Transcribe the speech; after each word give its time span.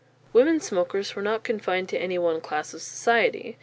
Women 0.33 0.59
smokers 0.59 1.15
were 1.15 1.21
not 1.21 1.43
confined 1.43 1.87
to 1.89 2.01
any 2.01 2.17
one 2.17 2.41
class 2.41 2.73
of 2.73 2.81
society. 2.81 3.59